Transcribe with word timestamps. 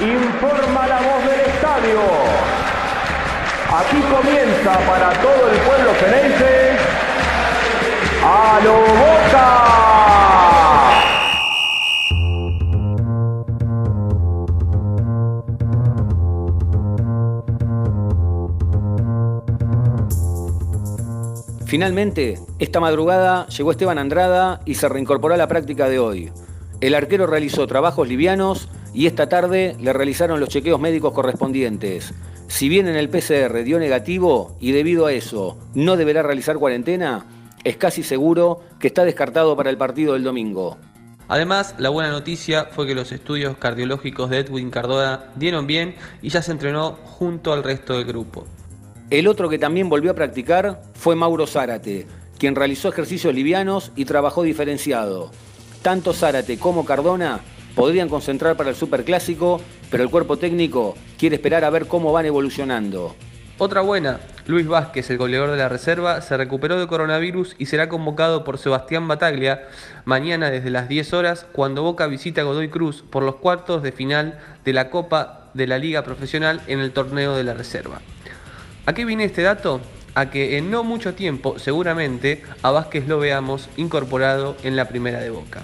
informa 0.00 0.86
la 0.86 0.96
voz 0.96 1.24
del 1.24 1.40
estadio. 1.40 2.00
Aquí 3.72 4.00
comienza 4.02 4.78
para 4.86 5.10
todo 5.20 5.50
el 5.50 5.58
pueblo 5.60 5.94
ceneice 5.94 6.76
a 8.22 8.60
lo 8.64 8.72
Boca. 8.72 9.74
Finalmente, 21.66 22.38
esta 22.60 22.78
madrugada 22.78 23.48
llegó 23.48 23.72
Esteban 23.72 23.98
Andrada 23.98 24.60
y 24.64 24.76
se 24.76 24.88
reincorporó 24.88 25.34
a 25.34 25.36
la 25.36 25.48
práctica 25.48 25.88
de 25.88 25.98
hoy. 25.98 26.30
El 26.80 26.94
arquero 26.94 27.26
realizó 27.26 27.66
trabajos 27.66 28.06
livianos 28.06 28.68
y 28.94 29.06
esta 29.06 29.28
tarde 29.28 29.76
le 29.80 29.92
realizaron 29.92 30.40
los 30.40 30.48
chequeos 30.48 30.80
médicos 30.80 31.12
correspondientes. 31.12 32.14
Si 32.46 32.68
bien 32.68 32.86
en 32.86 32.94
el 32.94 33.08
PCR 33.08 33.64
dio 33.64 33.78
negativo 33.78 34.56
y 34.60 34.72
debido 34.72 35.06
a 35.06 35.12
eso 35.12 35.58
no 35.74 35.96
deberá 35.96 36.22
realizar 36.22 36.56
cuarentena, 36.56 37.26
es 37.64 37.76
casi 37.76 38.02
seguro 38.02 38.62
que 38.78 38.86
está 38.86 39.04
descartado 39.04 39.56
para 39.56 39.70
el 39.70 39.76
partido 39.76 40.12
del 40.12 40.22
domingo. 40.22 40.78
Además, 41.26 41.74
la 41.78 41.88
buena 41.88 42.10
noticia 42.10 42.66
fue 42.66 42.86
que 42.86 42.94
los 42.94 43.10
estudios 43.10 43.56
cardiológicos 43.56 44.28
de 44.30 44.38
Edwin 44.38 44.70
Cardona 44.70 45.24
dieron 45.36 45.66
bien 45.66 45.96
y 46.20 46.28
ya 46.28 46.42
se 46.42 46.52
entrenó 46.52 46.98
junto 47.04 47.52
al 47.52 47.64
resto 47.64 47.94
del 47.94 48.04
grupo. 48.04 48.46
El 49.10 49.26
otro 49.26 49.48
que 49.48 49.58
también 49.58 49.88
volvió 49.88 50.10
a 50.10 50.14
practicar 50.14 50.82
fue 50.94 51.16
Mauro 51.16 51.46
Zárate, 51.46 52.06
quien 52.38 52.54
realizó 52.54 52.90
ejercicios 52.90 53.34
livianos 53.34 53.90
y 53.96 54.04
trabajó 54.04 54.42
diferenciado. 54.42 55.30
Tanto 55.82 56.12
Zárate 56.12 56.58
como 56.58 56.84
Cardona 56.84 57.40
podrían 57.74 58.08
concentrar 58.08 58.56
para 58.56 58.70
el 58.70 58.76
Superclásico, 58.76 59.60
pero 59.90 60.02
el 60.02 60.10
cuerpo 60.10 60.36
técnico 60.36 60.94
quiere 61.18 61.36
esperar 61.36 61.64
a 61.64 61.70
ver 61.70 61.86
cómo 61.86 62.12
van 62.12 62.26
evolucionando. 62.26 63.14
Otra 63.56 63.82
buena, 63.82 64.18
Luis 64.46 64.66
Vázquez, 64.66 65.08
el 65.10 65.18
goleador 65.18 65.52
de 65.52 65.56
la 65.56 65.68
reserva, 65.68 66.20
se 66.22 66.36
recuperó 66.36 66.78
de 66.78 66.88
coronavirus 66.88 67.54
y 67.56 67.66
será 67.66 67.88
convocado 67.88 68.42
por 68.42 68.58
Sebastián 68.58 69.06
Bataglia 69.06 69.68
mañana 70.04 70.50
desde 70.50 70.70
las 70.70 70.88
10 70.88 71.12
horas 71.12 71.46
cuando 71.52 71.84
Boca 71.84 72.08
visita 72.08 72.40
a 72.40 72.44
Godoy 72.44 72.68
Cruz 72.68 73.04
por 73.08 73.22
los 73.22 73.36
cuartos 73.36 73.84
de 73.84 73.92
final 73.92 74.40
de 74.64 74.72
la 74.72 74.90
Copa 74.90 75.50
de 75.54 75.68
la 75.68 75.78
Liga 75.78 76.02
Profesional 76.02 76.62
en 76.66 76.80
el 76.80 76.90
torneo 76.90 77.36
de 77.36 77.44
la 77.44 77.54
reserva. 77.54 78.00
¿A 78.86 78.92
qué 78.92 79.04
viene 79.04 79.24
este 79.24 79.42
dato? 79.42 79.80
A 80.16 80.30
que 80.30 80.58
en 80.58 80.70
no 80.72 80.82
mucho 80.82 81.14
tiempo, 81.14 81.58
seguramente, 81.60 82.42
a 82.62 82.72
Vázquez 82.72 83.06
lo 83.06 83.20
veamos 83.20 83.68
incorporado 83.76 84.56
en 84.64 84.74
la 84.74 84.88
primera 84.88 85.20
de 85.20 85.30
Boca. 85.30 85.62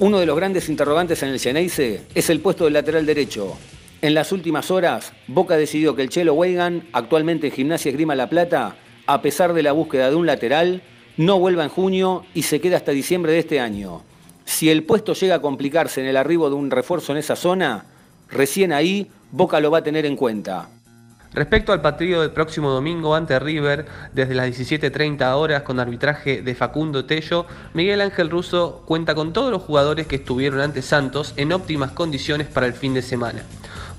Uno 0.00 0.20
de 0.20 0.26
los 0.26 0.36
grandes 0.36 0.68
interrogantes 0.68 1.24
en 1.24 1.30
el 1.30 1.40
Geneise 1.40 2.02
es 2.14 2.30
el 2.30 2.38
puesto 2.38 2.62
del 2.62 2.74
lateral 2.74 3.04
derecho. 3.04 3.56
En 4.00 4.14
las 4.14 4.30
últimas 4.30 4.70
horas, 4.70 5.12
Boca 5.26 5.56
decidió 5.56 5.96
que 5.96 6.02
el 6.02 6.08
Chelo 6.08 6.34
Weigan, 6.34 6.86
actualmente 6.92 7.48
en 7.48 7.52
Gimnasia 7.52 7.90
Grima 7.90 8.14
La 8.14 8.28
Plata, 8.28 8.76
a 9.06 9.22
pesar 9.22 9.54
de 9.54 9.64
la 9.64 9.72
búsqueda 9.72 10.08
de 10.08 10.14
un 10.14 10.24
lateral, 10.24 10.82
no 11.16 11.40
vuelva 11.40 11.64
en 11.64 11.68
junio 11.68 12.24
y 12.32 12.42
se 12.42 12.60
queda 12.60 12.76
hasta 12.76 12.92
diciembre 12.92 13.32
de 13.32 13.40
este 13.40 13.58
año. 13.58 14.02
Si 14.44 14.70
el 14.70 14.84
puesto 14.84 15.14
llega 15.14 15.34
a 15.34 15.42
complicarse 15.42 16.00
en 16.00 16.06
el 16.06 16.16
arribo 16.16 16.48
de 16.48 16.54
un 16.54 16.70
refuerzo 16.70 17.10
en 17.10 17.18
esa 17.18 17.34
zona, 17.34 17.86
recién 18.30 18.72
ahí 18.72 19.10
Boca 19.32 19.58
lo 19.58 19.72
va 19.72 19.78
a 19.78 19.82
tener 19.82 20.06
en 20.06 20.14
cuenta. 20.14 20.68
Respecto 21.34 21.72
al 21.72 21.82
partido 21.82 22.22
del 22.22 22.30
próximo 22.30 22.70
domingo 22.70 23.14
ante 23.14 23.38
River, 23.38 23.86
desde 24.14 24.34
las 24.34 24.48
17.30 24.48 25.34
horas 25.34 25.62
con 25.62 25.78
arbitraje 25.78 26.40
de 26.40 26.54
Facundo 26.54 27.04
Tello, 27.04 27.44
Miguel 27.74 28.00
Ángel 28.00 28.30
Russo 28.30 28.82
cuenta 28.86 29.14
con 29.14 29.34
todos 29.34 29.50
los 29.50 29.62
jugadores 29.62 30.06
que 30.06 30.16
estuvieron 30.16 30.60
ante 30.60 30.80
Santos 30.80 31.34
en 31.36 31.52
óptimas 31.52 31.92
condiciones 31.92 32.46
para 32.46 32.66
el 32.66 32.72
fin 32.72 32.94
de 32.94 33.02
semana, 33.02 33.42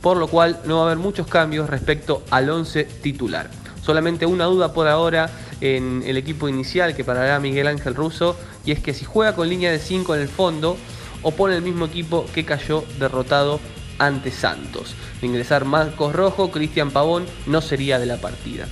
por 0.02 0.17
lo 0.17 0.27
cual 0.27 0.59
no 0.66 0.77
va 0.77 0.81
a 0.81 0.85
haber 0.88 0.97
muchos 0.97 1.27
cambios 1.27 1.69
respecto 1.69 2.23
al 2.31 2.50
11 2.50 2.85
titular. 3.03 3.52
Solamente 3.84 4.25
una 4.25 4.46
duda 4.46 4.73
por 4.73 4.88
ahora 4.88 5.29
en 5.61 6.01
el 6.07 6.17
equipo 6.17 6.50
inicial 6.50 6.96
que 6.96 7.03
parará 7.03 7.40
Miguel 7.40 7.67
Ángel 7.67 7.94
Russo, 7.94 8.38
y 8.66 8.72
es 8.72 8.79
que 8.79 8.96
si 8.96 9.06
juega 9.06 9.35
con 9.35 9.47
línea 9.47 9.72
de 9.72 9.79
5 9.79 10.16
en 10.16 10.22
el 10.22 10.29
fondo 10.29 10.78
o 11.22 11.31
pone 11.31 11.56
el 11.56 11.61
mismo 11.61 11.85
equipo 11.85 12.25
que 12.34 12.44
cayó 12.44 12.84
derrotado 12.97 13.59
ante 13.99 14.31
Santos. 14.31 14.95
De 15.21 15.27
ingresar 15.27 15.65
Marcos 15.65 16.13
Rojo, 16.13 16.51
Cristian 16.51 16.91
Pavón 16.91 17.25
no 17.45 17.61
sería 17.61 17.99
de 17.99 18.05
la 18.05 18.17
partida. 18.17 18.65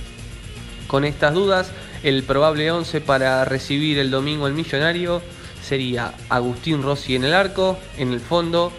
Con 0.88 1.04
estas 1.04 1.34
dudas, 1.34 1.70
el 2.02 2.22
probable 2.22 2.70
11 2.70 3.00
para 3.02 3.44
recibir 3.44 3.98
el 3.98 4.10
domingo 4.10 4.46
el 4.46 4.54
millonario 4.54 5.22
sería 5.62 6.14
Agustín 6.28 6.82
Rossi 6.82 7.14
en 7.14 7.24
el 7.24 7.34
arco, 7.34 7.78
en 7.98 8.12
el 8.12 8.20
fondo, 8.20 8.72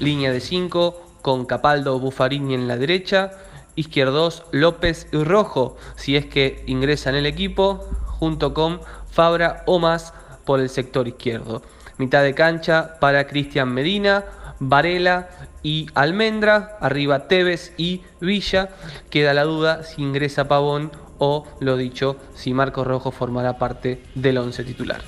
línea 0.00 0.32
de 0.32 0.40
5 0.40 1.08
con 1.22 1.46
Capaldo 1.46 1.98
Buffarini 1.98 2.54
en 2.54 2.68
la 2.68 2.76
derecha, 2.76 3.32
izquierdos 3.74 4.42
López 4.50 5.06
y 5.12 5.22
Rojo 5.22 5.76
si 5.96 6.16
es 6.16 6.26
que 6.26 6.64
ingresa 6.66 7.10
en 7.10 7.16
el 7.16 7.26
equipo, 7.26 7.88
junto 8.06 8.52
con 8.52 8.80
Fabra 9.10 9.62
o 9.66 9.78
más 9.78 10.12
por 10.44 10.60
el 10.60 10.68
sector 10.68 11.06
izquierdo. 11.06 11.62
Mitad 11.98 12.22
de 12.22 12.34
cancha 12.34 12.98
para 13.00 13.26
Cristian 13.26 13.72
Medina, 13.72 14.24
Varela 14.60 15.28
y 15.62 15.86
Almendra, 15.94 16.76
arriba 16.80 17.28
Tevez 17.28 17.72
y 17.76 18.02
Villa. 18.20 18.70
Queda 19.10 19.34
la 19.34 19.44
duda 19.44 19.82
si 19.82 20.02
ingresa 20.02 20.48
Pavón 20.48 20.92
o, 21.18 21.46
lo 21.60 21.76
dicho, 21.76 22.16
si 22.34 22.54
Marcos 22.54 22.86
Rojo 22.86 23.10
formará 23.10 23.58
parte 23.58 24.02
del 24.14 24.38
once 24.38 24.64
titular. 24.64 25.02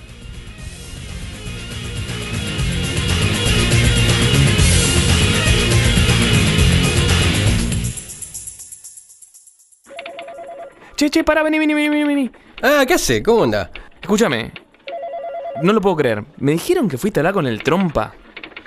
Che, 10.96 11.08
che, 11.08 11.24
para, 11.24 11.42
vení, 11.42 11.58
vení, 11.58 11.72
vení, 11.72 12.04
vení. 12.04 12.30
Ah, 12.62 12.84
¿qué 12.86 12.92
hace? 12.92 13.22
¿Cómo 13.22 13.44
anda? 13.44 13.70
Escúchame. 14.02 14.52
No 15.62 15.72
lo 15.72 15.80
puedo 15.80 15.96
creer. 15.96 16.24
Me 16.36 16.52
dijeron 16.52 16.90
que 16.90 16.98
fuiste 16.98 17.20
a 17.20 17.22
hablar 17.22 17.32
con 17.32 17.46
el 17.46 17.62
trompa 17.62 18.12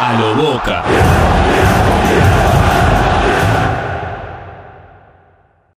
a 0.00 0.12
lo 0.12 0.34
boca. 0.34 0.84